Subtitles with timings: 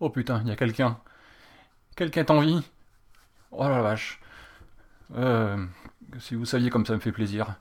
[0.00, 0.98] Oh putain, il y a quelqu'un.
[1.94, 2.62] Quelqu'un est en vie.
[3.50, 4.18] Oh la vache.
[5.14, 5.66] Euh,
[6.18, 7.56] si vous saviez comme ça me fait plaisir.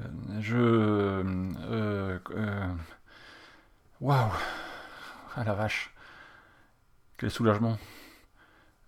[0.00, 0.04] Euh,
[0.40, 0.56] je...
[0.58, 2.18] Euh,
[4.00, 4.30] Waouh.
[5.36, 5.92] Ah la vache.
[7.16, 7.78] Quel soulagement.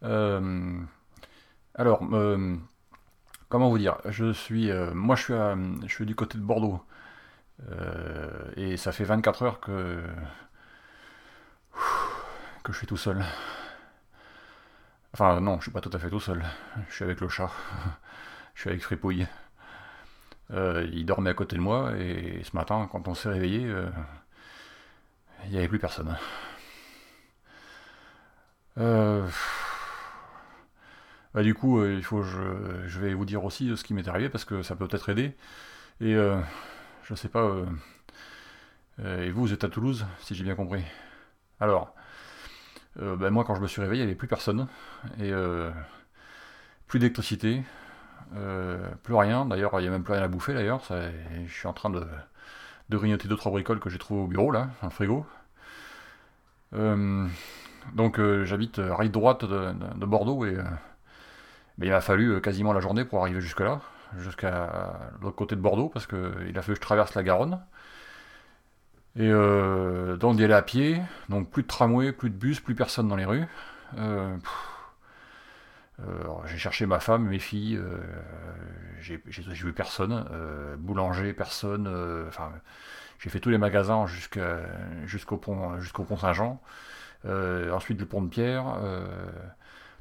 [0.03, 2.01] Alors,
[3.49, 3.99] comment vous dire?
[4.05, 5.33] Je suis, moi, je suis,
[5.89, 6.83] je suis du côté de Bordeaux,
[8.57, 10.03] et ça fait 24 heures que
[12.67, 13.25] que je suis tout seul.
[15.13, 16.45] Enfin, non, je suis pas tout à fait tout seul.
[16.89, 17.51] Je suis avec le chat.
[18.55, 19.27] Je suis avec Fripouille.
[20.51, 23.87] Euh, il dormait à côté de moi et ce matin, quand on s'est réveillé, euh,
[25.45, 26.17] il n'y avait plus personne.
[28.79, 29.29] Euh,
[31.35, 34.45] bah, du coup, il faut, je, vais vous dire aussi ce qui m'est arrivé parce
[34.45, 35.37] que ça peut peut-être aider.
[36.01, 37.49] Et je sais pas.
[39.05, 40.83] et vous, vous êtes à Toulouse, si j'ai bien compris.
[41.61, 41.95] Alors,
[43.01, 44.67] euh, bah, moi, quand je me suis réveillé, il n'y avait plus personne.
[45.19, 45.71] Et euh,
[46.87, 47.63] plus d'électricité,
[48.37, 49.47] euh, plus rien.
[49.47, 50.55] D'ailleurs, il n'y a même plus rien à bouffer.
[50.55, 50.83] D'ailleurs,
[51.47, 52.05] je suis en train de,
[52.91, 55.27] de grignoter deux trois bricoles que j'ai trouvées au bureau là, dans le frigo.
[57.95, 60.57] Donc, j'habite rive droite de, de- de Bordeaux et
[61.79, 63.81] ben, il m'a fallu quasiment la journée pour arriver jusque là,
[64.19, 67.61] jusqu'à l'autre côté de Bordeaux, parce que il a fallu que je traverse la Garonne.
[69.19, 71.01] Et euh, donc d'y aller à pied,
[71.31, 73.47] donc plus de tramway, plus de bus, plus personne dans les rues.
[73.97, 74.37] Euh,
[76.01, 77.99] euh, j'ai cherché ma femme, mes filles, euh,
[79.01, 80.27] j'ai vu personne,
[80.79, 81.89] boulanger, personne,
[82.29, 82.53] enfin
[83.19, 84.05] j'ai fait tous les magasins
[85.07, 86.61] jusqu'au pont, jusqu'au pont Saint-Jean.
[87.25, 88.65] Ensuite le pont de Pierre.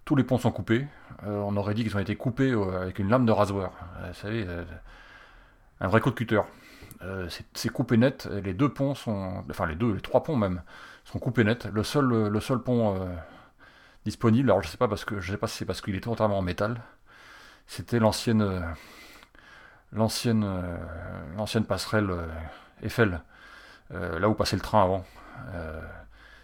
[0.03, 0.85] tous les ponts sont coupés.
[1.23, 3.71] On aurait dit qu'ils ont été coupés avec une lame de rasoir.
[4.05, 4.45] Vous savez,
[5.79, 6.41] un vrai coup de cutter.
[7.01, 8.25] Euh, c'est coupé net.
[8.25, 10.61] Les deux ponts sont, enfin les deux, les trois ponts même,
[11.03, 11.65] sont coupés net.
[11.65, 12.09] Le seul,
[12.63, 13.05] pont euh,
[14.05, 16.01] disponible, alors je sais pas parce que je sais pas si c'est parce qu'il est
[16.01, 16.81] totalement en métal.
[17.67, 18.61] C'était l'ancienne, euh,
[19.91, 20.45] l'ancienne,
[21.37, 22.11] l'ancienne passerelle
[22.83, 23.21] Eiffel,
[23.91, 25.05] là où passait le train avant.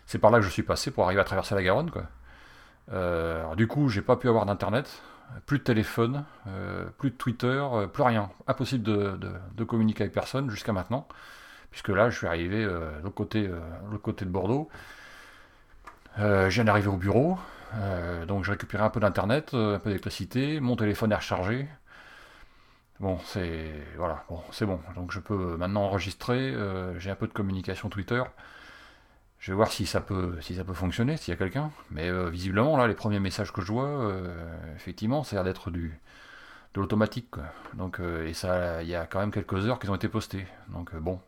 [0.05, 1.91] C'est par là que je suis passé pour arriver à traverser la Garonne,
[3.55, 5.01] du coup, j'ai pas pu avoir d'internet,
[5.45, 8.29] plus de téléphone, euh, plus de Twitter, euh, plus rien.
[8.47, 11.07] Impossible de, communiquer avec personne jusqu'à maintenant,
[11.69, 13.47] puisque là, je suis arrivé euh, de l'autre côté,
[14.25, 14.69] de Bordeaux.
[16.17, 17.37] Je viens d'arriver au bureau,
[18.27, 21.67] donc j'ai récupéré un peu d'internet, un peu d'électricité, mon téléphone est rechargé.
[22.99, 24.79] Bon, c'est voilà, bon, c'est bon.
[24.95, 26.53] Donc je peux maintenant enregistrer.
[26.99, 28.21] j'ai un peu de communication Twitter.
[29.41, 31.71] Je vais voir si ça peut, si ça peut fonctionner, s'il y a quelqu'un.
[31.89, 35.45] Mais euh, visiblement, là, les premiers messages que je vois, euh, effectivement, ça a l'air
[35.45, 35.89] d'être de
[36.75, 37.33] l'automatique.
[37.73, 40.45] Donc, euh, et ça, il y a quand même quelques heures qu'ils ont été postés.
[40.69, 41.19] Donc, bon.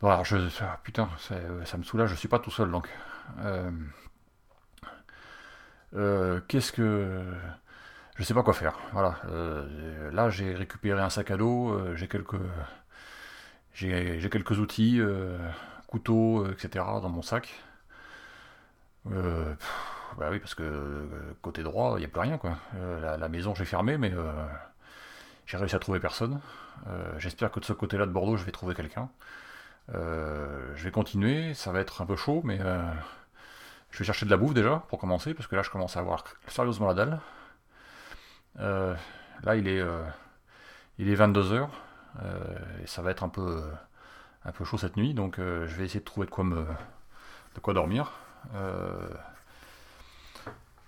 [0.00, 0.36] Alors, je,
[0.84, 2.88] putain, ça, me soulage, je suis pas tout seul, donc.
[6.46, 7.20] Qu'est-ce que.
[8.14, 8.78] Je sais pas quoi faire.
[8.92, 9.16] Voilà.
[10.12, 12.36] Là, j'ai récupéré un sac à dos, j'ai quelques.
[13.74, 15.00] J'ai quelques outils.
[15.88, 16.84] Couteau, euh, etc.
[17.02, 17.52] dans mon sac.
[19.10, 19.54] Euh,
[20.18, 21.06] bah oui, parce que euh,
[21.42, 22.58] côté droit, il n'y a plus rien, quoi.
[23.02, 24.12] La, maison, j'ai fermé, mais
[25.46, 26.40] j'ai réussi à trouver personne.
[27.18, 29.08] J'espère que de ce côté-là de Bordeaux, je vais trouver quelqu'un.
[29.88, 32.58] Je vais continuer, ça va être un peu chaud, mais
[33.90, 36.00] je vais chercher de la bouffe déjà, pour commencer, parce que là, je commence à
[36.00, 37.20] avoir sérieusement la dalle.
[38.56, 39.82] Là, il est,
[40.98, 41.68] il est 22h,
[42.82, 43.62] et ça va être un peu
[44.44, 46.64] un peu chaud cette nuit, donc euh, je vais essayer de trouver de quoi me,
[47.54, 48.12] de quoi dormir.
[48.54, 49.08] Euh,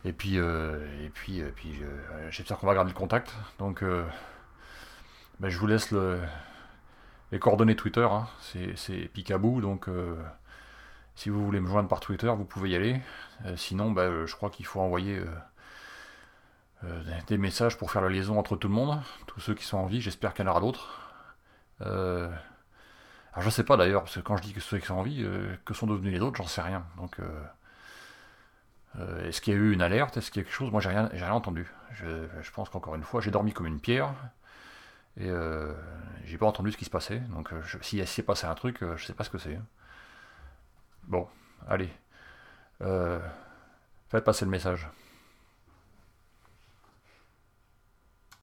[0.05, 1.83] et puis, euh, et puis, et puis,
[2.31, 3.35] j'espère qu'on va garder le contact.
[3.59, 3.85] Donc,
[5.41, 6.21] ben, je vous laisse le,
[7.33, 8.07] les coordonnées Twitter.
[8.11, 8.27] hein.
[8.41, 9.89] C'est, Picaboo, donc
[11.17, 13.01] si vous voulez me joindre par Twitter, vous pouvez y aller.
[13.57, 15.21] Sinon, ben, je crois qu'il faut envoyer
[17.27, 19.87] des messages pour faire la liaison entre tout le monde, tous ceux qui sont en
[19.87, 20.01] vie.
[20.01, 20.99] J'espère qu'il y en aura d'autres.
[23.33, 25.03] Alors je sais pas d'ailleurs, parce que quand je dis que ceux qui sont en
[25.03, 26.85] vie, euh, que sont devenus les autres, j'en sais rien.
[26.97, 27.45] Donc euh,
[28.99, 30.17] euh, est-ce qu'il y a eu une alerte?
[30.17, 30.71] Est-ce qu'il y a quelque chose?
[30.73, 31.73] Moi j'ai rien, rien entendu.
[31.93, 34.13] Je, pense qu'encore une fois, j'ai dormi comme une pierre.
[35.17, 35.73] Et euh,
[36.25, 37.21] j'ai pas entendu ce qui se passait.
[37.31, 37.53] Donc
[37.83, 39.59] s'il s'est passé un truc, je sais pas ce que c'est.
[41.05, 41.29] Bon,
[41.69, 41.91] allez.
[44.09, 44.89] Faites passer le message.